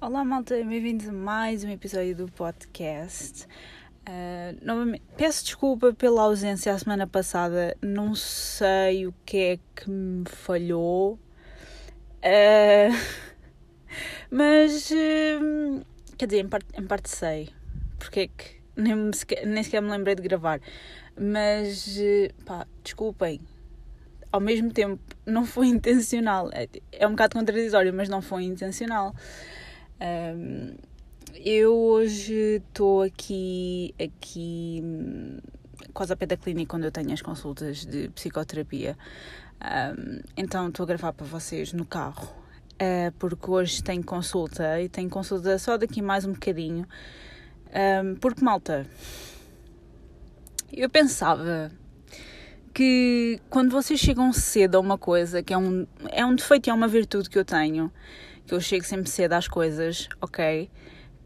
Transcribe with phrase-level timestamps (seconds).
[0.00, 3.48] Olá, malta, bem-vindos a mais um episódio do podcast.
[4.08, 9.90] Uh, novamente, peço desculpa pela ausência a semana passada, não sei o que é que
[9.90, 12.94] me falhou, uh,
[14.30, 15.84] mas uh,
[16.16, 17.48] quer dizer, em parte, em parte sei.
[17.98, 18.94] Porque é que nem,
[19.46, 20.60] nem sequer me lembrei de gravar,
[21.20, 21.98] mas
[22.46, 23.40] pá, desculpem,
[24.30, 29.12] ao mesmo tempo não foi intencional, é, é um bocado contraditório, mas não foi intencional.
[30.00, 30.76] Um,
[31.34, 34.82] eu hoje estou aqui, aqui
[35.92, 38.96] quase a pé da clínica onde eu tenho as consultas de psicoterapia.
[39.60, 42.28] Um, então estou a gravar para vocês no carro,
[42.74, 46.86] uh, porque hoje tenho consulta e tenho consulta só daqui mais um bocadinho.
[48.04, 48.86] Um, porque, malta,
[50.72, 51.70] eu pensava
[52.72, 56.70] que quando vocês chegam cedo a uma coisa, que é um, é um defeito e
[56.70, 57.92] é uma virtude que eu tenho,
[58.48, 60.70] que eu chego sempre cedo às coisas, ok?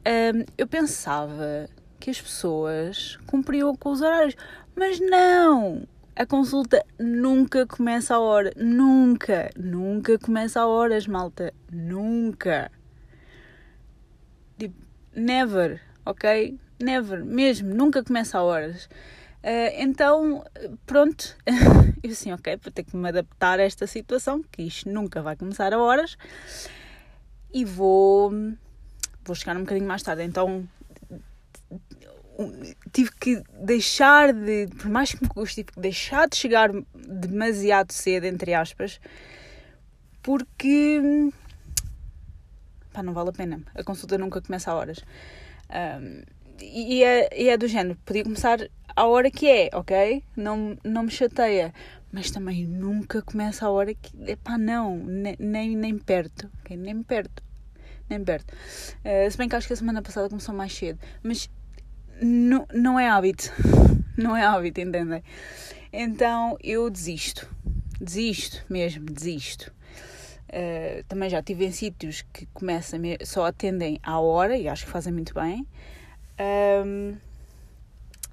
[0.04, 1.68] Um, eu pensava
[2.00, 4.34] que as pessoas cumpriam com os horários,
[4.74, 5.86] mas não!
[6.16, 12.70] A consulta nunca começa a hora, nunca, nunca começa a horas, malta, nunca.
[14.58, 14.76] Tipo,
[15.14, 16.58] never, ok?
[16.80, 18.86] Never, mesmo, nunca começa a horas.
[19.44, 20.44] Uh, então,
[20.84, 21.36] pronto,
[22.02, 25.36] eu assim, ok, vou ter que me adaptar a esta situação, que isto nunca vai
[25.36, 26.16] começar a horas
[27.52, 28.32] e vou,
[29.24, 30.22] vou chegar um bocadinho mais tarde.
[30.22, 30.68] Então
[32.92, 37.92] tive que deixar de, por mais que me custe, tive que deixar de chegar demasiado
[37.92, 39.00] cedo, entre aspas,
[40.22, 41.30] porque
[42.92, 43.62] pá, não vale a pena.
[43.74, 44.98] A consulta nunca começa a horas.
[45.70, 46.22] Um,
[46.60, 48.58] e, é, e é do género, podia começar
[48.94, 50.22] a hora que é, ok?
[50.36, 51.72] Não, não me chateia
[52.12, 54.12] mas também nunca começa a hora que.
[54.30, 56.76] Epá, não, nem, nem, perto, okay?
[56.76, 57.42] nem perto,
[58.08, 58.52] nem perto.
[58.52, 61.50] Uh, se bem que acho que a semana passada começou mais cedo, mas
[62.20, 63.50] não, não é hábito,
[64.16, 65.24] não é hábito, entendem?
[65.90, 67.48] Então eu desisto,
[67.98, 69.72] desisto mesmo, desisto.
[70.50, 74.90] Uh, também já estive em sítios que começam, só atendem à hora e acho que
[74.90, 75.66] fazem muito bem.
[76.84, 77.16] Um,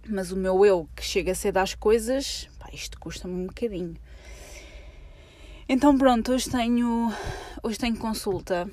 [0.10, 3.96] mas o meu eu que chega cedo às coisas isto custa-me um bocadinho.
[5.68, 7.14] Então pronto, hoje tenho,
[7.62, 8.68] hoje tenho consulta.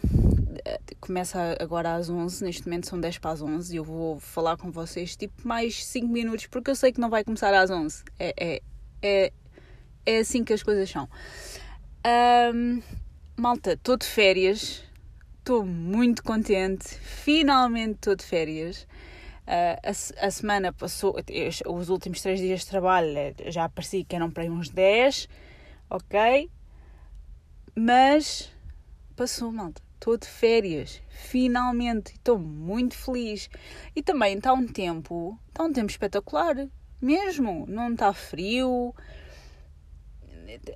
[0.99, 4.57] Começa agora às 11, neste momento são 10 para as 11 e eu vou falar
[4.57, 8.03] com vocês tipo mais 5 minutos porque eu sei que não vai começar às 11.
[8.19, 8.63] É, é,
[9.03, 9.33] é,
[10.07, 11.09] é assim que as coisas são.
[12.55, 12.81] Um,
[13.37, 14.83] malta, estou de férias,
[15.39, 18.87] estou muito contente, finalmente estou de férias.
[19.47, 21.15] Uh, a, a, semana passou,
[21.67, 25.29] os últimos três dias de trabalho eh, já parecia que eram para aí uns 10,
[25.89, 26.51] ok?
[27.73, 28.51] Mas
[29.15, 29.81] passou, malta.
[29.95, 33.49] Estou de férias, finalmente, estou muito feliz.
[33.95, 36.69] E também está um tempo, está um tempo espetacular,
[37.01, 37.67] mesmo.
[37.69, 38.93] Não está frio.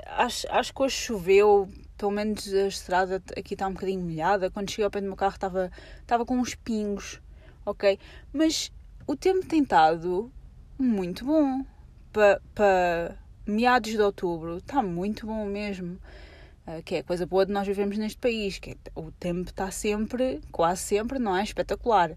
[0.07, 4.51] Acho, acho que hoje choveu, pelo menos a estrada aqui está um bocadinho molhada.
[4.51, 5.71] Quando cheguei ao pé do meu carro estava,
[6.01, 7.21] estava com uns pingos
[7.65, 7.99] ok?
[8.33, 8.73] Mas
[9.07, 10.31] o tempo tem estado
[10.79, 11.65] muito bom.
[12.13, 13.17] Para pa
[13.47, 15.99] meados de outubro, está muito bom mesmo.
[16.67, 19.51] Uh, que é a coisa boa de nós vivemos neste país, que é, o tempo
[19.51, 21.43] está sempre, quase sempre, não é?
[21.43, 22.11] Espetacular.
[22.11, 22.17] Uh,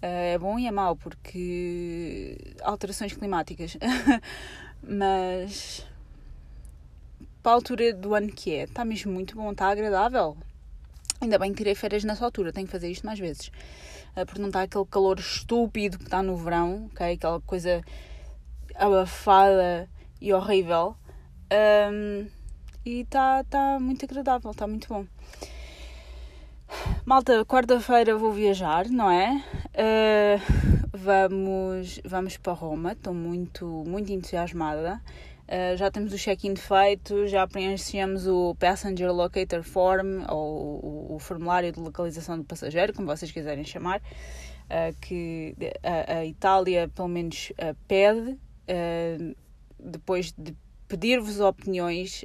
[0.00, 3.76] é bom e é mau, porque alterações climáticas.
[4.82, 5.86] Mas
[7.42, 10.36] para a altura do ano que é, está mesmo muito bom, está agradável.
[11.22, 13.52] Ainda bem que tirei férias nessa altura, tenho que fazer isto mais vezes.
[14.16, 17.12] Eh, porque não está aquele calor estúpido que está no verão, ok?
[17.12, 17.80] Aquela coisa
[18.74, 19.88] abafada
[20.20, 20.96] e horrível.
[21.92, 22.26] Um,
[22.84, 25.06] e está tá muito agradável, está muito bom.
[27.04, 29.44] Malta, quarta-feira vou viajar, não é?
[29.76, 35.00] Uh, vamos, vamos para Roma, estou muito, muito entusiasmada.
[35.52, 41.18] Uh, já temos o check-in feito, já preenchemos o Passenger Locator Form, ou o, o,
[41.18, 47.08] formulário de localização do passageiro, como vocês quiserem chamar, uh, que a, a, Itália, pelo
[47.08, 48.38] menos, uh, pede,
[49.78, 50.56] depois de
[50.88, 52.24] pedir-vos opiniões,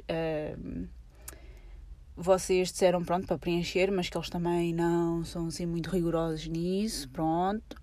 [2.16, 7.10] vocês disseram pronto para preencher, mas que eles também não são assim muito rigorosos nisso,
[7.10, 7.76] pronto.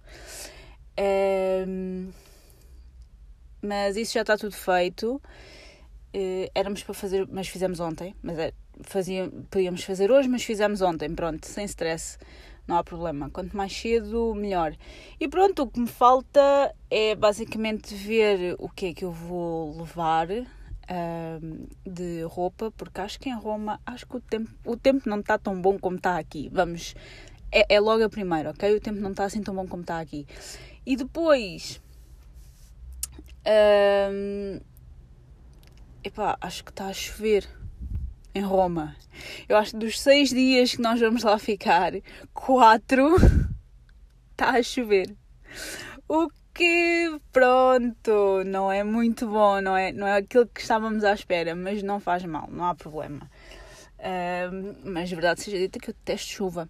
[3.66, 5.22] Mas isso já está tudo feito.
[6.14, 8.16] Uh, éramos para fazer, mas fizemos ontem.
[8.22, 8.54] Mas é,
[8.84, 11.14] fazia, podíamos fazer hoje, mas fizemos ontem.
[11.14, 12.18] Pronto, sem stress,
[12.68, 13.30] não há problema.
[13.30, 14.76] Quanto mais cedo, melhor.
[15.20, 19.78] E pronto, o que me falta é basicamente ver o que é que eu vou
[19.78, 25.10] levar uh, de roupa, porque acho que em Roma, acho que o tempo, o tempo
[25.10, 26.50] não está tão bom como está aqui.
[26.52, 26.96] Vamos
[27.52, 28.76] É, é logo a primeira, ok?
[28.76, 30.26] O tempo não está assim tão bom como está aqui.
[30.86, 31.82] E depois.
[33.48, 34.60] Um,
[36.04, 37.48] epá, acho que está a chover
[38.34, 38.96] em Roma.
[39.48, 41.94] Eu acho que dos seis dias que nós vamos lá ficar,
[42.34, 43.16] quatro
[44.32, 45.16] está a chover.
[46.08, 51.14] O que, pronto, não é muito bom, não é, não é aquilo que estávamos à
[51.14, 53.30] espera, mas não faz mal, não há problema.
[54.00, 56.70] Uh, mas verdade seja dita que eu detesto chuva.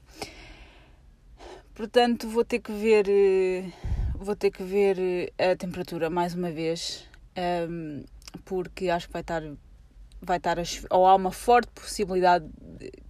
[1.73, 3.69] Portanto, vou ter que ver, eh,
[4.17, 4.97] vou ter que ver
[5.37, 7.07] eh, a temperatura mais uma vez,
[7.69, 8.03] um,
[8.43, 9.43] porque acho que vai estar,
[10.21, 10.57] vai estar
[10.89, 12.49] ou há uma forte possibilidade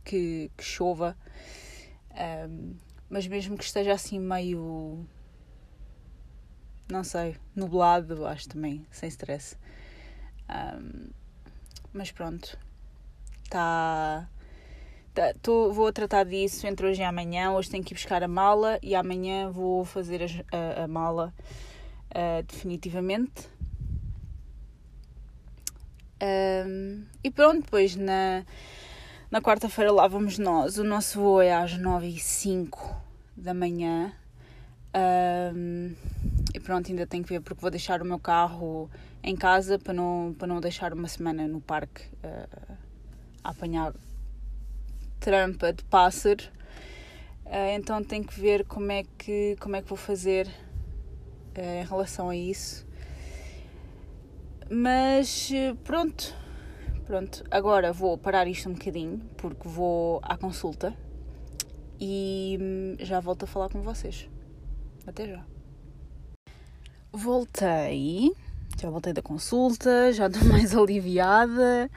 [0.03, 1.17] que, que chova,
[2.49, 2.75] um,
[3.09, 5.05] mas mesmo que esteja assim meio
[6.87, 9.57] não sei, nublado, acho também, sem stress.
[10.49, 11.09] Um,
[11.93, 12.57] mas pronto,
[13.43, 14.29] está.
[15.15, 17.51] Tá, tô, vou tratar disso entre hoje e amanhã.
[17.51, 21.33] Hoje tenho que ir buscar a mala e amanhã vou fazer a, a, a mala
[22.11, 23.47] uh, definitivamente.
[26.21, 28.43] Um, e pronto, depois na,
[29.31, 30.77] na quarta-feira lá vamos nós.
[30.77, 33.01] O nosso voo é às 9 e 05
[33.37, 34.11] da manhã.
[35.55, 35.95] Um,
[36.53, 38.91] e pronto, ainda tenho que ver porque vou deixar o meu carro
[39.23, 42.77] em casa para não, para não deixar uma semana no parque uh,
[43.41, 43.93] a apanhar
[45.19, 46.43] trampa de pássaro.
[47.45, 50.47] Uh, então tenho que ver como é que, como é que vou fazer
[51.57, 52.85] uh, em relação a isso.
[54.69, 55.51] Mas
[55.83, 56.35] pronto,
[57.05, 57.43] pronto.
[57.51, 60.95] Agora vou parar isto um bocadinho porque vou à consulta
[61.99, 64.27] e hum, já volto a falar com vocês.
[65.05, 65.45] Até já.
[67.11, 68.33] Voltei,
[68.81, 71.89] já voltei da consulta, já estou mais aliviada.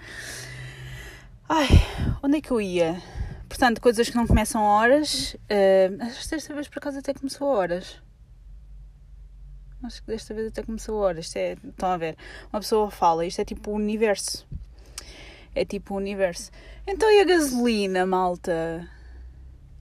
[1.50, 1.67] Ai,
[2.23, 3.00] onde é que eu ia?
[3.49, 5.33] Portanto, coisas que não começam a horas.
[5.35, 8.03] Uh, acho que desta vez por acaso até começou a horas.
[9.83, 11.25] Acho que desta vez até começou a horas.
[11.25, 12.19] Isto é, estão a ver?
[12.53, 14.47] Uma pessoa fala, isto é tipo o universo.
[15.55, 16.50] É tipo o universo.
[16.87, 18.87] Então e a gasolina, malta?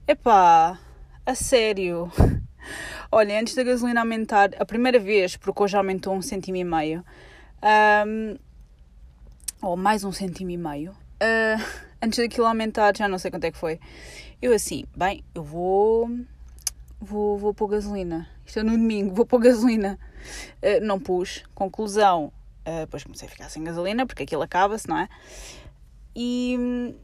[0.06, 0.80] Epá,
[1.26, 2.10] a sério.
[3.12, 7.04] Olha, antes da gasolina aumentar, a primeira vez, porque hoje aumentou um cêntimo e meio,
[8.06, 8.38] um,
[9.60, 13.50] ou mais um cêntimo e meio, uh, antes daquilo aumentar, já não sei quanto é
[13.50, 13.78] que foi,
[14.40, 16.10] eu assim, bem, eu vou,
[17.00, 18.28] vou, vou pôr gasolina.
[18.44, 19.98] Isto é no domingo, vou pôr gasolina.
[20.62, 21.44] Uh, não pus.
[21.54, 22.32] Conclusão,
[22.66, 25.08] uh, depois comecei a ficar sem gasolina, porque aquilo acaba-se, não é?
[26.16, 26.94] E,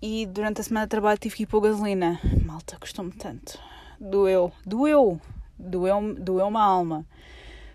[0.00, 2.20] e durante a semana de trabalho tive que ir pôr gasolina.
[2.44, 3.58] Malta, custou-me tanto
[4.00, 5.20] doeu, doeu,
[5.58, 7.06] doeu, doeu uma alma,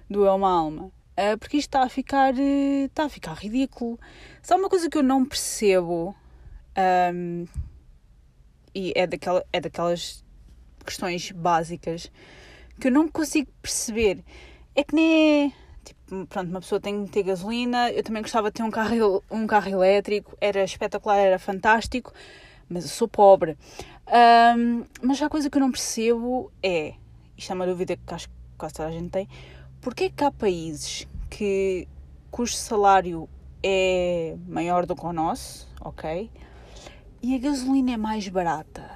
[0.10, 0.92] doeu uma alma.
[1.17, 4.00] Uh, porque isto está a ficar, uh, está a ficar ridículo.
[4.44, 6.15] Só uma coisa que eu não percebo,
[7.13, 7.45] um,
[8.73, 10.23] e é, daquela, é daquelas
[10.85, 12.12] questões básicas
[12.79, 14.23] que eu não consigo perceber,
[14.75, 15.51] é que nem é.
[15.85, 17.91] Tipo, pronto, uma pessoa tem que ter gasolina.
[17.91, 22.11] Eu também gostava de ter um carro, um carro elétrico, era espetacular, era fantástico,
[22.68, 23.57] mas eu sou pobre.
[24.07, 26.95] Um, mas a coisa que eu não percebo é,
[27.38, 29.29] isto é uma dúvida que acho que quase toda a gente tem,
[29.81, 31.88] porque é que há países que,
[32.31, 33.30] cujo salário
[33.63, 36.30] é maior do que o nosso, ok?
[37.21, 38.90] E a gasolina é mais barata.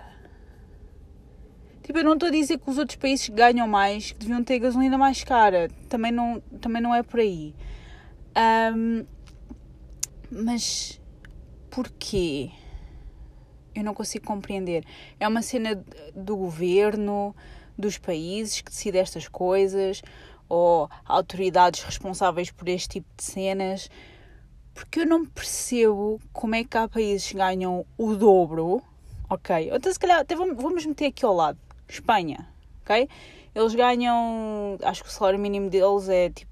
[1.83, 4.43] Tipo, eu não estou a dizer que os outros países que ganham mais que deviam
[4.43, 5.69] ter gasolina mais cara.
[5.87, 7.55] Também não, também não é por aí.
[8.75, 9.05] Um,
[10.31, 11.01] mas
[11.71, 12.51] porquê?
[13.79, 14.83] eu não consigo compreender.
[15.19, 15.83] É uma cena
[16.15, 17.35] do governo,
[17.77, 20.01] dos países que decide estas coisas,
[20.49, 23.89] ou autoridades responsáveis por este tipo de cenas,
[24.73, 28.81] porque eu não percebo como é que há países que ganham o dobro,
[29.29, 29.69] ok?
[29.71, 32.47] Então, se calhar, até vamos meter aqui ao lado: Espanha,
[32.81, 33.07] ok?
[33.53, 36.49] Eles ganham, acho que o salário mínimo deles é tipo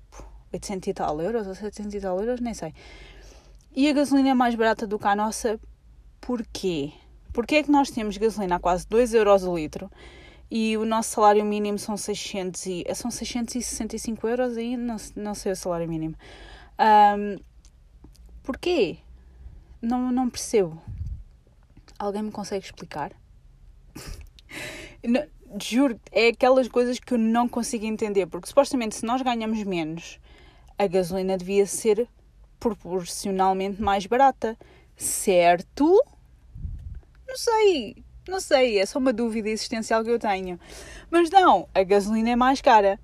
[0.53, 2.73] 800 e tal euros, ou 700 e tal euros, nem sei.
[3.75, 5.59] E a gasolina é mais barata do que a nossa,
[6.19, 6.91] porquê?
[7.31, 9.89] Porquê é que nós temos gasolina a quase 2 euros o litro
[10.49, 14.77] e o nosso salário mínimo são 600 e, são 665 euros aí?
[14.77, 16.15] Não, não sei o salário mínimo.
[16.79, 17.37] Um,
[18.43, 18.97] porquê?
[19.81, 20.81] Não, não percebo.
[21.99, 23.11] Alguém me consegue explicar?
[25.03, 25.25] não,
[25.61, 30.19] juro, é aquelas coisas que eu não consigo entender, porque supostamente se nós ganhamos menos,
[30.77, 32.07] a gasolina devia ser
[32.59, 34.57] proporcionalmente mais barata,
[34.95, 36.03] certo?
[37.27, 40.59] Não sei, não sei, é só uma dúvida existencial que eu tenho.
[41.09, 42.99] Mas não, a gasolina é mais cara.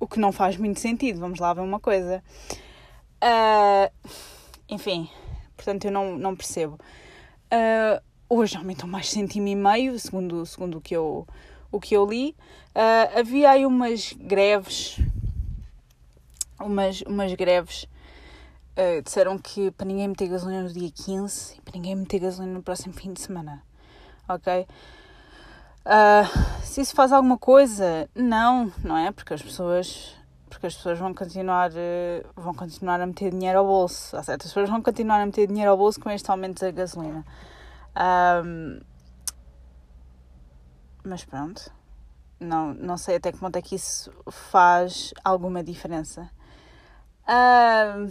[0.00, 2.22] O que não faz muito sentido, vamos lá ver uma coisa.
[3.22, 3.90] Uh,
[4.68, 5.10] enfim,
[5.56, 6.78] portanto eu não, não percebo.
[7.52, 11.26] Uh, hoje aumentou mais centimo e meio, segundo, segundo o, que eu,
[11.72, 12.36] o que eu li.
[12.74, 15.00] Uh, havia aí umas greves,
[16.60, 17.84] umas, umas greves,
[18.76, 22.54] uh, disseram que para ninguém meter gasolina no dia 15 e para ninguém meter gasolina
[22.54, 23.62] no próximo fim de semana,
[24.28, 24.66] ok?
[25.86, 29.10] Uh, se isso faz alguma coisa, não, não é?
[29.10, 30.16] Porque as pessoas
[30.48, 31.70] porque as pessoas vão continuar,
[32.34, 34.16] vão continuar a meter dinheiro ao bolso.
[34.16, 37.24] Há certas pessoas vão continuar a meter dinheiro ao bolso com este aumento da gasolina.
[38.44, 38.80] Um,
[41.04, 41.70] mas pronto,
[42.40, 46.30] não, não sei até que ponto é que isso faz alguma diferença.
[47.28, 48.08] Um,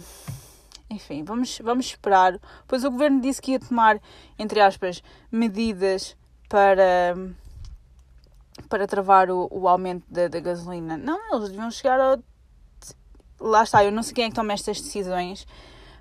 [0.90, 2.38] enfim, vamos, vamos esperar.
[2.66, 4.00] Pois o governo disse que ia tomar,
[4.38, 6.16] entre aspas, medidas
[6.48, 7.14] para,
[8.68, 10.96] para travar o, o aumento da, da gasolina.
[10.96, 12.18] Não, eles deviam chegar ao.
[13.40, 15.46] Lá está, eu não sei quem é que toma estas decisões,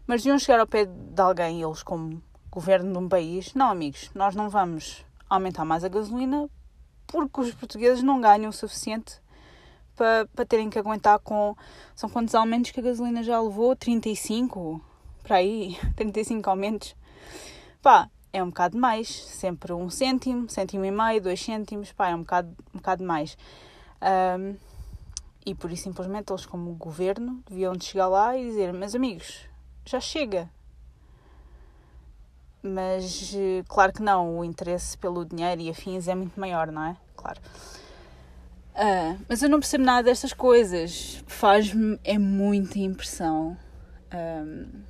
[0.08, 4.10] mas deviam chegar ao pé de alguém, eles como governo de um país, não, amigos,
[4.16, 6.50] nós não vamos aumentar mais a gasolina
[7.06, 9.22] porque os portugueses não ganham o suficiente
[9.98, 11.56] para, terem que aguentar com.
[11.96, 13.76] São quantos aumentos que a gasolina já levou?
[13.76, 14.80] 35?
[15.24, 15.78] Para aí?
[15.98, 16.96] 35 aumentos?
[17.82, 19.10] Pá, é um bocado mais.
[19.10, 23.38] Sempre um cêntimo, cêntimo e meio, dois cêntimos, pá, é um bocado, um bocado mais.
[24.40, 24.56] Um,
[25.46, 29.48] e por isso, simplesmente, eles, como governo, deviam de chegar lá e dizer: Meus amigos,
[29.86, 30.50] já chega,
[32.62, 36.84] mas eh, claro que não, o interesse pelo dinheiro e afins é muito maior, não
[36.84, 36.98] é?
[37.16, 37.40] Claro.
[38.78, 41.24] Uh, mas eu não percebo nada destas coisas.
[41.26, 43.58] Faz-me é muita impressão
[44.14, 44.84] um,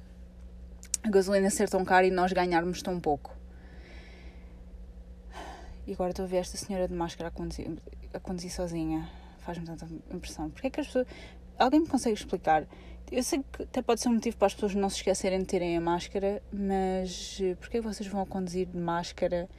[1.01, 3.33] a gasolina ser tão cara e nós ganharmos tão pouco.
[5.85, 7.81] E agora estou a ver esta senhora de máscara a conduzir,
[8.13, 9.09] a conduzir sozinha.
[9.39, 10.49] Faz-me tanta impressão.
[10.49, 11.07] Porque é que as pessoas.
[11.57, 12.67] Alguém me consegue explicar?
[13.09, 15.45] Eu sei que até pode ser um motivo para as pessoas não se esquecerem de
[15.45, 19.49] terem a máscara, mas eh, porquê vocês vão conduzir de máscara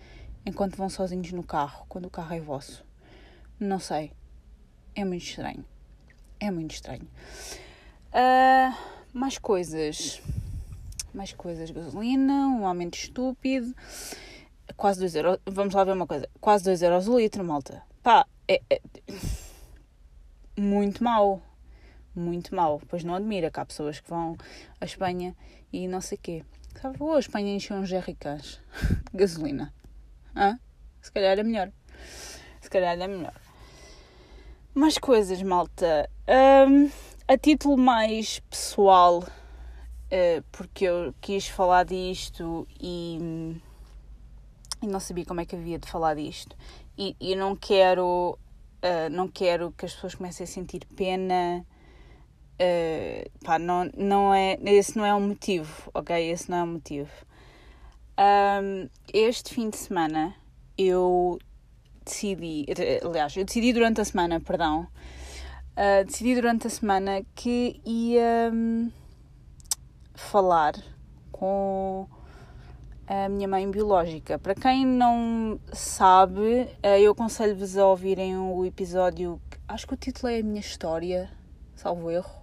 [0.44, 2.84] enquanto vão sozinhos no carro, quando o carro é vosso?
[3.58, 4.12] Não sei.
[4.98, 5.64] É muito estranho.
[6.40, 7.06] É muito estranho.
[8.08, 8.76] Uh,
[9.12, 10.20] mais coisas.
[11.14, 11.70] Mais coisas.
[11.70, 13.72] Gasolina, um aumento estúpido.
[14.76, 15.38] Quase 2 euros.
[15.46, 16.28] Vamos lá ver uma coisa.
[16.40, 17.80] Quase 2 euros o litro, malta.
[18.02, 18.80] Pá, é, é
[20.58, 21.40] muito mau
[22.12, 22.82] muito mal.
[22.88, 24.36] Pois não admira que há pessoas que vão
[24.80, 25.36] à Espanha
[25.72, 26.44] e não sei quê.
[26.82, 28.60] Sabe, vou à Espanha encher uns jerrycans
[29.14, 29.72] gasolina.
[30.34, 30.58] Hã?
[31.00, 31.70] Se calhar é melhor.
[32.60, 33.47] Se calhar é melhor.
[34.78, 36.08] Mais coisas, malta.
[36.68, 36.88] Um,
[37.26, 43.60] a título mais pessoal, uh, porque eu quis falar disto e,
[44.80, 46.56] e não sabia como é que havia de falar disto.
[46.96, 48.38] E, e não quero.
[48.80, 51.66] Uh, não quero que as pessoas comecem a sentir pena
[52.60, 56.30] Uh, pá, não, não é, esse não é o motivo, ok?
[56.30, 57.10] Esse não é o motivo.
[58.16, 60.34] Um, este fim de semana
[60.76, 61.38] eu
[62.08, 62.66] decidi,
[63.04, 64.88] aliás, eu decidi durante a semana, perdão,
[65.76, 68.90] uh, decidi durante a semana que ia um,
[70.14, 70.74] falar
[71.30, 72.08] com
[73.06, 74.38] a minha mãe biológica.
[74.38, 80.32] Para quem não sabe, uh, eu aconselho-vos a ouvirem o episódio, acho que o título
[80.32, 81.30] é A Minha História,
[81.76, 82.38] salvo erro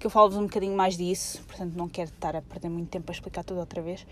[0.00, 3.10] que eu falo-vos um bocadinho mais disso, portanto não quero estar a perder muito tempo
[3.10, 4.06] a explicar tudo outra vez.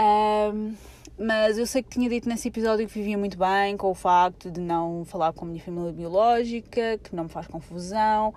[0.00, 0.74] Um,
[1.18, 4.50] mas eu sei que tinha dito nesse episódio que vivia muito bem com o facto
[4.50, 8.34] de não falar com a minha família biológica, que não me faz confusão.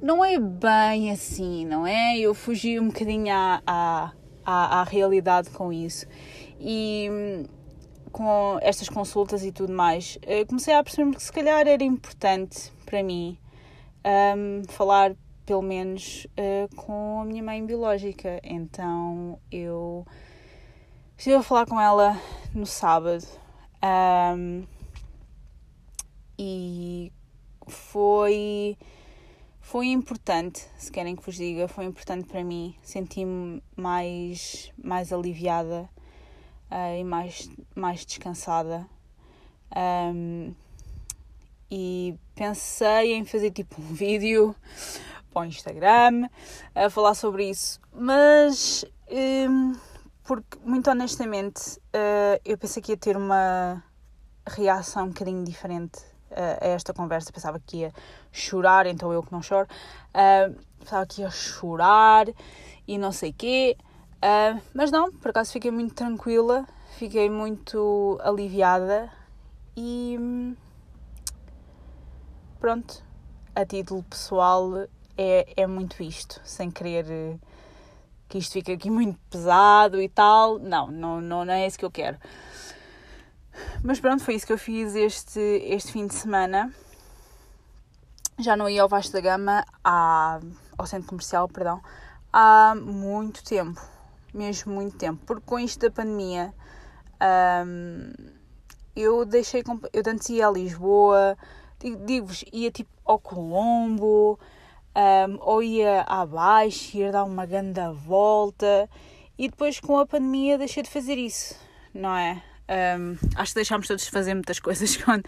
[0.00, 2.18] Não é bem assim, não é?
[2.18, 4.12] Eu fugi um bocadinho à, à,
[4.44, 6.06] à, à realidade com isso.
[6.58, 7.08] E
[8.10, 13.02] com estas consultas e tudo mais, comecei a perceber que se calhar era importante para
[13.02, 13.38] mim
[14.04, 15.14] um, falar
[15.46, 18.40] pelo menos uh, com a minha mãe biológica.
[18.42, 20.06] Então eu
[21.16, 22.20] estive a falar com ela
[22.54, 23.26] no sábado
[23.82, 24.66] um,
[26.38, 27.12] e
[27.66, 28.76] foi
[29.72, 32.76] foi importante, se querem que vos diga, foi importante para mim.
[32.82, 35.88] Senti-me mais, mais aliviada
[36.70, 38.86] uh, e mais, mais descansada.
[39.74, 40.52] Um,
[41.70, 44.54] e pensei em fazer tipo um vídeo
[45.32, 46.28] para o Instagram
[46.74, 47.80] a falar sobre isso.
[47.94, 49.72] Mas, um,
[50.24, 53.82] porque, muito honestamente, uh, eu pensei que ia ter uma
[54.46, 55.98] reação um bocadinho diferente
[56.30, 57.32] uh, a esta conversa.
[57.32, 57.92] Pensava que ia
[58.30, 59.66] chorar, então eu que não choro.
[60.10, 62.26] Uh, pensava que ia chorar
[62.86, 63.76] e não sei quê.
[64.72, 66.64] Mas não, por acaso fiquei muito tranquila,
[66.96, 69.10] fiquei muito aliviada
[69.76, 70.16] e
[72.60, 73.02] pronto,
[73.52, 74.86] a título pessoal
[75.18, 77.36] é, é muito isto, sem querer
[78.32, 80.58] que isto fica aqui muito pesado e tal.
[80.58, 82.16] Não, não, não, não é isso que eu quero.
[83.82, 86.72] Mas pronto, foi isso que eu fiz este, este fim de semana.
[88.38, 90.40] Já não ia ao Vasco da Gama, há,
[90.78, 91.82] ao centro comercial, perdão,
[92.32, 93.78] há muito tempo.
[94.32, 95.20] Mesmo muito tempo.
[95.26, 96.54] Porque com isto da pandemia,
[97.66, 98.12] um,
[98.96, 99.62] eu deixei.
[99.92, 101.36] Eu antes ia a Lisboa,
[101.78, 104.40] digo-vos, ia tipo ao Colombo,
[104.96, 108.88] um, ou ia abaixo, ia dar uma grande volta.
[109.38, 111.58] E depois com a pandemia deixei de fazer isso,
[111.94, 112.42] não é?
[112.68, 115.24] Um, acho que deixámos todos de fazer muitas coisas quando,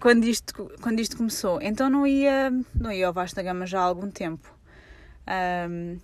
[0.00, 1.60] quando, isto, quando isto começou.
[1.62, 4.52] Então não ia, não ia ao Vasco da Gama já há algum tempo.
[5.70, 5.98] Um,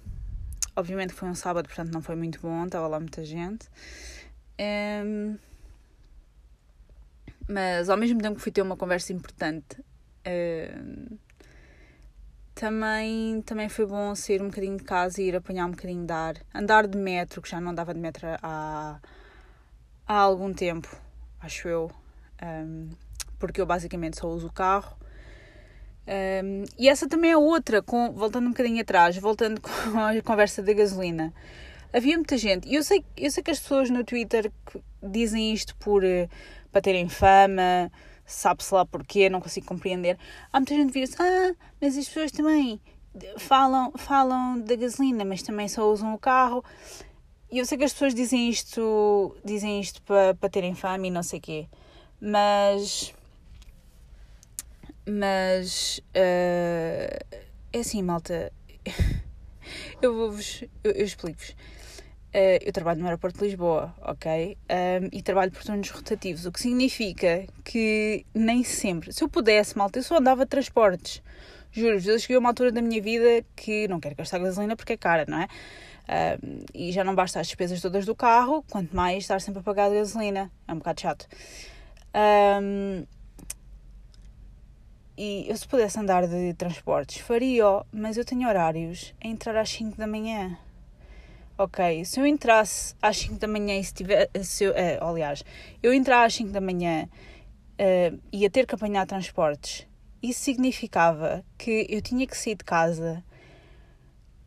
[0.76, 3.68] obviamente foi um sábado, portanto não foi muito bom, estava lá muita gente.
[5.04, 5.36] Um,
[7.48, 9.76] mas ao mesmo tempo que fui ter uma conversa importante,
[12.54, 16.12] também, também foi bom sair um bocadinho de casa e ir apanhar um bocadinho de
[16.12, 16.36] ar.
[16.54, 19.00] Andar de metro, que já não andava de metro há,
[20.06, 20.88] há algum tempo,
[21.40, 21.90] acho eu.
[22.42, 22.90] Um,
[23.38, 24.96] porque eu basicamente só uso o carro.
[26.06, 30.62] Um, e essa também é outra, com, voltando um bocadinho atrás, voltando com a conversa
[30.62, 31.32] da gasolina.
[31.92, 34.50] Havia muita gente, e eu sei, eu sei que as pessoas no Twitter
[35.02, 36.28] dizem isto por, eh,
[36.72, 37.90] para terem fama,
[38.26, 40.18] sabe-se lá porquê, não consigo compreender.
[40.52, 42.80] Há muita gente que vira ah, mas as pessoas também
[43.38, 46.64] falam, falam da gasolina, mas também só usam o carro.
[47.50, 51.10] E eu sei que as pessoas dizem isto, dizem isto para, para terem fama e
[51.10, 51.68] não sei o quê,
[52.20, 53.14] mas.
[55.06, 55.98] Mas.
[56.08, 57.40] Uh,
[57.72, 58.52] é assim, malta.
[60.02, 60.64] eu vou-vos.
[60.82, 61.54] Eu, eu explico-vos.
[62.34, 64.58] Uh, eu trabalho no aeroporto de Lisboa, ok?
[64.68, 69.78] Um, e trabalho por turnos rotativos, o que significa que nem sempre, se eu pudesse,
[69.78, 71.22] malta, eu só andava de transportes.
[71.70, 74.94] Juro-vos, eu cheguei a uma altura da minha vida que não quero gastar gasolina porque
[74.94, 75.46] é cara, não é?
[76.42, 79.62] Um, e já não basta as despesas todas do carro, quanto mais estar sempre a
[79.62, 80.50] pagar de gasolina.
[80.66, 81.28] É um bocado chato.
[82.60, 83.06] Um,
[85.16, 89.70] e eu se pudesse andar de transportes, faria, mas eu tenho horários a entrar às
[89.70, 90.58] 5 da manhã
[91.56, 94.30] ok, se eu entrasse às 5 da manhã e se tiver.
[94.32, 95.44] Eh, aliás,
[95.82, 97.08] eu entrar às 5 da manhã
[97.74, 99.86] uh, ia ter que apanhar transportes,
[100.22, 103.22] isso significava que eu tinha que sair de casa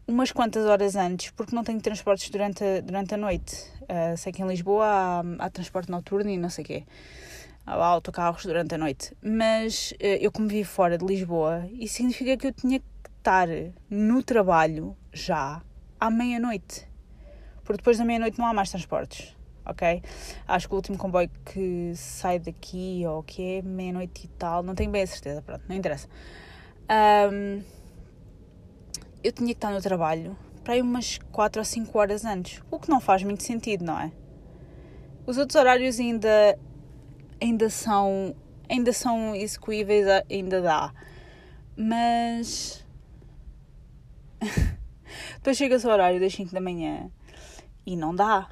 [0.07, 3.55] umas quantas horas antes, porque não tenho transportes durante a, durante a noite.
[3.83, 6.83] Uh, sei que em Lisboa há, há transporte noturno e não sei o quê.
[7.65, 9.13] Há autocarros durante a noite.
[9.21, 12.85] Mas uh, eu, como vivo fora de Lisboa, isso significa que eu tinha que
[13.17, 13.47] estar
[13.89, 15.61] no trabalho já
[15.99, 16.87] à meia-noite
[17.67, 20.01] porque depois da meia-noite não há mais transportes, ok?
[20.47, 24.73] Acho que o último comboio que sai daqui, ou que é meia-noite e tal, não
[24.73, 26.07] tenho bem a certeza, pronto, não interessa.
[27.29, 27.61] Um,
[29.21, 32.79] eu tinha que estar no trabalho para aí umas 4 ou 5 horas antes, o
[32.79, 34.13] que não faz muito sentido, não é?
[35.25, 36.57] Os outros horários ainda,
[37.41, 38.33] ainda são
[38.69, 40.93] ainda são execuíveis, ainda dá.
[41.75, 42.85] Mas
[45.35, 47.11] depois chega-se ao horário das 5 da manhã
[47.87, 48.49] e não dá,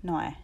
[0.00, 0.36] não é?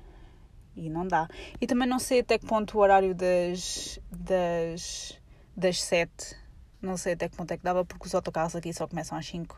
[0.74, 1.28] E não dá.
[1.60, 5.16] E também não sei até que ponto o horário das, das,
[5.56, 6.36] das 7,
[6.82, 9.24] não sei até que ponto é que dava, porque os autocarros aqui só começam às
[9.24, 9.56] 5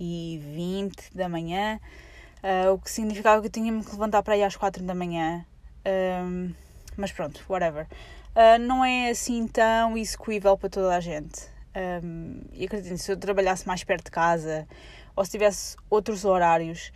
[0.00, 1.78] e 20 da manhã,
[2.42, 5.46] uh, o que significava que eu tinha-me que levantar para aí às 4 da manhã.
[5.86, 6.52] Um,
[6.96, 7.86] mas pronto, whatever.
[8.34, 11.48] Uh, não é assim tão execuível para toda a gente.
[12.02, 14.66] Um, e acredito, se eu trabalhasse mais perto de casa
[15.14, 16.90] ou se tivesse outros horários,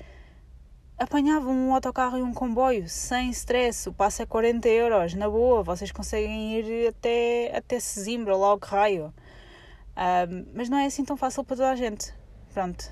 [0.98, 3.88] apanhavam um autocarro e um comboio sem stress.
[3.88, 5.62] O passo é 40 euros, na boa.
[5.62, 9.12] Vocês conseguem ir até, até Sesimbra, logo raio.
[9.96, 12.14] Um, mas não é assim tão fácil para toda a gente.
[12.52, 12.90] Pronto,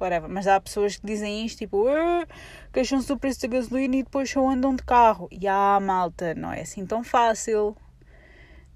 [0.00, 0.28] whatever.
[0.28, 1.84] Mas há pessoas que dizem isto, tipo,
[2.72, 5.28] queixam-se do preço da gasolina e depois só andam de carro.
[5.30, 7.76] E ah, malta, não é assim tão fácil.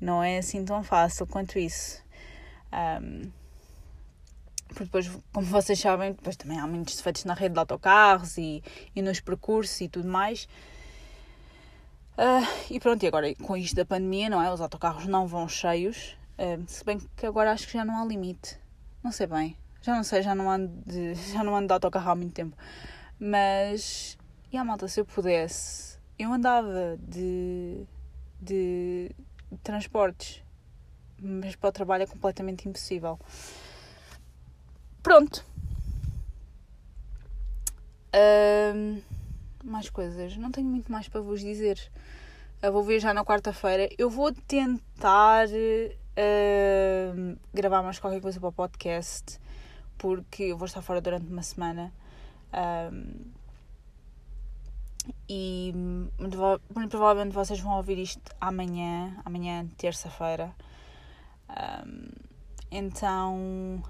[0.00, 2.02] Não é assim tão fácil quanto isso.
[2.72, 3.30] Um,
[4.72, 8.62] porque depois, como vocês sabem, depois também há muitos defeitos na rede de autocarros e,
[8.94, 10.48] e nos percursos e tudo mais.
[12.16, 14.52] Uh, e pronto, e agora com isto da pandemia, não é?
[14.52, 18.04] Os autocarros não vão cheios, uh, se bem que agora acho que já não há
[18.04, 18.59] limite.
[19.02, 22.11] Não sei bem, já não sei, já não ando de, já não ando de autocarro
[22.11, 22.56] há muito tempo.
[23.18, 24.18] Mas,
[24.52, 27.85] e a malta, se eu pudesse, eu andava de,
[28.40, 29.11] de,
[29.50, 30.42] de transportes,
[31.20, 33.18] mas para o trabalho é completamente impossível.
[35.03, 35.45] Pronto.
[38.15, 39.03] Uh,
[39.65, 40.37] mais coisas.
[40.37, 41.81] Não tenho muito mais para vos dizer.
[42.63, 43.89] Eu vou viajar na quarta-feira.
[43.99, 49.39] Eu vou tentar uh, gravar mais qualquer coisa para o podcast.
[49.97, 51.93] Porque eu vou estar fora durante uma semana.
[55.29, 55.73] E
[56.19, 56.37] muito,
[56.75, 60.55] muito, provavelmente vocês vão ouvir isto amanhã, amanhã, terça-feira.
[61.49, 62.09] Um,
[62.71, 63.83] então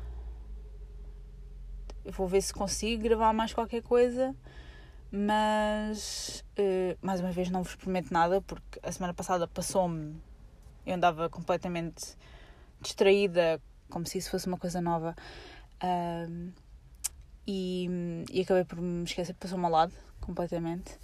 [2.10, 4.34] vou ver se consigo gravar mais qualquer coisa,
[5.10, 10.16] mas uh, mais uma vez não vos prometo nada porque a semana passada passou-me,
[10.86, 12.16] eu andava completamente
[12.80, 15.14] distraída, como se isso fosse uma coisa nova.
[17.46, 17.88] E,
[18.30, 20.98] e acabei por me esquecer, passou-me ao lado completamente.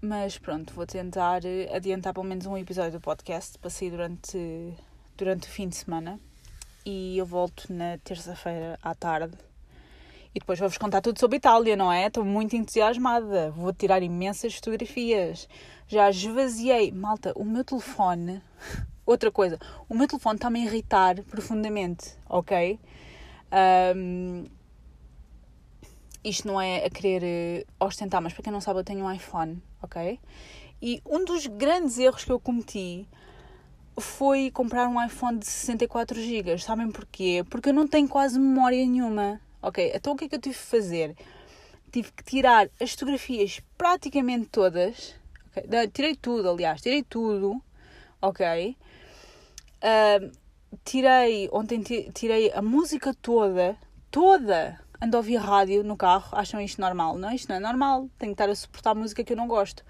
[0.00, 1.40] Mas pronto, vou tentar
[1.74, 4.74] adiantar pelo menos um episódio do podcast para sair durante,
[5.16, 6.20] durante o fim de semana.
[6.84, 9.34] E eu volto na terça-feira à tarde.
[10.34, 12.08] E depois vou-vos contar tudo sobre Itália, não é?
[12.08, 13.52] Estou muito entusiasmada.
[13.52, 15.48] Vou tirar imensas fotografias.
[15.86, 16.90] Já esvaziei.
[16.90, 18.42] Malta, o meu telefone.
[19.06, 22.80] Outra coisa, o meu telefone está-me a irritar profundamente, ok?
[23.94, 24.46] Um,
[26.24, 29.12] isto não é a querer eh, ostentar, mas para quem não sabe, eu tenho um
[29.12, 30.18] iPhone, ok?
[30.80, 33.06] E um dos grandes erros que eu cometi
[33.98, 36.56] foi comprar um iPhone de 64 GB.
[36.58, 37.44] Sabem porquê?
[37.50, 39.92] Porque eu não tenho quase memória nenhuma, ok?
[39.94, 41.16] Então o que é que eu tive que fazer?
[41.90, 45.14] Tive que tirar as fotografias praticamente todas.
[45.50, 45.88] Okay?
[45.88, 47.60] Tirei tudo, aliás, tirei tudo,
[48.20, 48.76] ok?
[49.76, 50.32] Uh,
[50.84, 53.76] tirei, ontem tirei a música toda,
[54.10, 57.16] toda ando a ouvir rádio no carro, acham isto normal?
[57.18, 59.84] Não, isto não é normal, tenho que estar a suportar música que eu não gosto.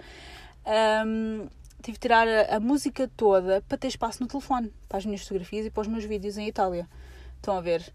[1.07, 1.47] Um,
[1.83, 5.23] tive de tirar a, a, música toda para ter espaço no telefone, para as minhas
[5.23, 6.89] fotografias e para os meus vídeos em Itália.
[7.37, 7.93] Estão a ver?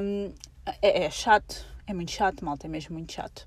[0.00, 0.32] Um,
[0.82, 3.46] é, é, chato, é muito chato, malta, é mesmo muito chato.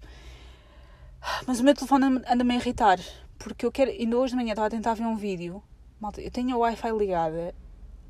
[1.46, 3.00] Mas o meu telefone anda-me a irritar,
[3.38, 3.92] porque eu quero.
[3.92, 5.62] Ainda hoje de manhã estava a tentar ver um vídeo,
[6.00, 7.54] malta, eu tenho a Wi-Fi ligada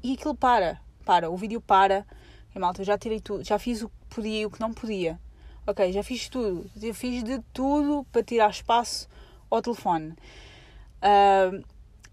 [0.02, 2.06] e aquilo para, para, o vídeo para
[2.54, 4.74] e malta, eu já tirei tudo, já fiz o que podia e o que não
[4.74, 5.20] podia.
[5.66, 6.70] Ok, já fiz tudo.
[6.82, 9.08] Eu fiz de tudo para tirar espaço
[9.50, 10.16] ao telefone.
[11.02, 11.64] Uh,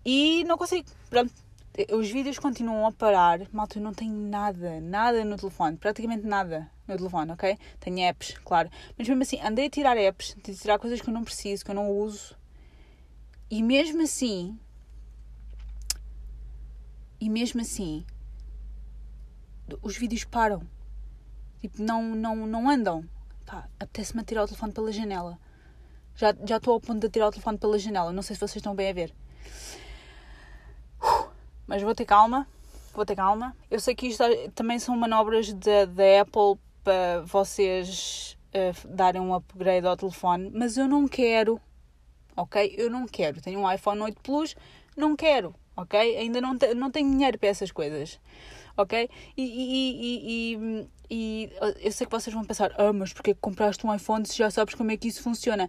[0.04, 0.88] e não consigo.
[1.11, 1.32] Pronto.
[1.92, 3.40] Os vídeos continuam a parar.
[3.52, 5.76] Malta, eu não tenho nada, nada no telefone.
[5.76, 7.56] Praticamente nada no telefone, ok?
[7.78, 8.68] Tenho apps, claro.
[8.96, 11.70] Mas mesmo assim, andei a tirar apps, a tirar coisas que eu não preciso, que
[11.70, 12.36] eu não uso.
[13.48, 14.58] E mesmo assim.
[17.20, 18.04] E mesmo assim,
[19.80, 20.62] os vídeos param.
[21.60, 23.04] Tipo, não, não, não andam.
[23.46, 25.38] Pá, apetece-me tirar o telefone pela janela.
[26.16, 28.12] Já, já estou ao ponto de tirar o telefone pela janela.
[28.12, 29.14] Não sei se vocês estão bem a ver.
[31.68, 32.48] Mas vou ter calma.
[32.94, 33.54] Vou ter calma.
[33.70, 35.83] Eu sei que isto também são manobras da
[36.20, 40.50] Apple para vocês uh, darem um upgrade ao telefone.
[40.52, 41.61] Mas eu não quero.
[42.35, 42.74] Ok?
[42.76, 43.40] Eu não quero.
[43.40, 44.57] Tenho um iPhone 8 Plus.
[44.96, 45.54] Não quero.
[45.76, 46.00] Ok?
[46.16, 48.18] Ainda não, te, não tenho dinheiro para essas coisas
[48.78, 49.11] ok?
[49.37, 53.94] E, e, e, e, eu sei que vocês vão pensar, ah, mas porque compraste um
[53.94, 55.68] iPhone se já sabes como é que isso funciona?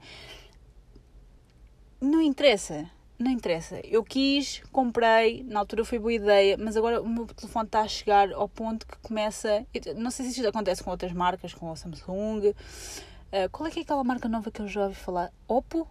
[1.99, 3.79] Não interessa, não interessa.
[3.83, 7.87] Eu quis, comprei, na altura foi boa ideia, mas agora o meu telefone está a
[7.87, 9.65] chegar ao ponto que começa.
[9.97, 12.47] Não sei se isto acontece com outras marcas, com a Samsung.
[12.47, 15.31] Uh, qual é que é aquela marca nova que eu já ouvi falar?
[15.47, 15.85] Oppo?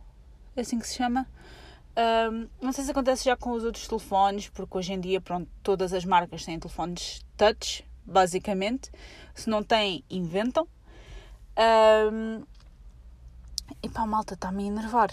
[0.57, 1.27] É assim que se chama?
[2.63, 5.93] Não sei se acontece já com os outros telefones, porque hoje em dia, pronto, todas
[5.93, 8.91] as marcas têm telefones touch, basicamente.
[9.35, 10.67] Se não têm, inventam.
[13.83, 15.11] E pá, malta, está-me a enervar.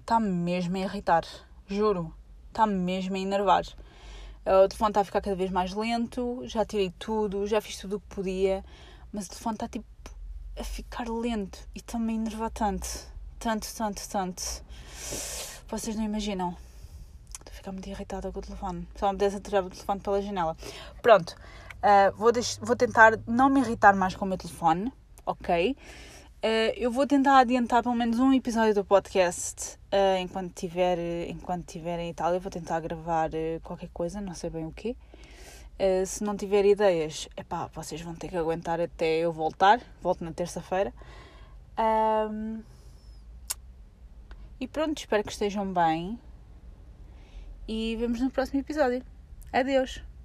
[0.00, 1.24] Está-me mesmo a irritar.
[1.68, 2.14] Juro.
[2.48, 3.64] Está-me mesmo a enervar.
[4.46, 6.42] O telefone está a ficar cada vez mais lento.
[6.44, 8.64] Já tirei tudo, já fiz tudo o que podia.
[9.12, 9.86] Mas o telefone está tipo
[10.58, 11.58] a ficar lento.
[11.74, 12.88] E a enervar tanto.
[13.38, 14.42] Tanto, tanto, tanto.
[15.68, 16.56] Vocês não imaginam.
[17.32, 18.88] Estou a ficar muito irritada com o telefone.
[18.94, 20.56] Só me desce tirar o telefone pela janela.
[21.02, 21.34] Pronto.
[21.76, 24.92] Uh, vou, vou tentar não me irritar mais com o meu telefone.
[25.26, 25.76] Ok?
[26.46, 30.96] Uh, eu vou tentar adiantar pelo menos um episódio do podcast uh, enquanto tiver
[31.28, 32.38] enquanto tiver em Itália.
[32.38, 33.30] Vou tentar gravar
[33.64, 34.94] qualquer coisa, não sei bem o quê.
[36.06, 39.80] se não tiver ideias, epá, vocês vão ter que aguentar até eu voltar.
[40.00, 40.94] Volto na terça-feira.
[41.76, 42.62] Um,
[44.60, 46.16] e pronto, espero que estejam bem.
[47.66, 49.02] E vemos no próximo episódio.
[49.52, 50.15] Adeus!